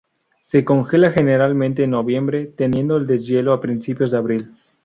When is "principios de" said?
3.61-4.17